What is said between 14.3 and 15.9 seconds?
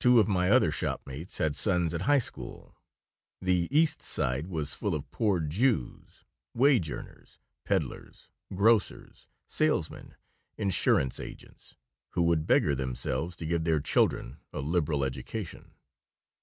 a liberal education.